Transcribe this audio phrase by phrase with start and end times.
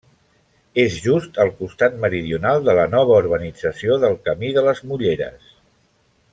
[0.83, 5.57] És just al costat meridional de la nova urbanització del Camí de les Mulleres.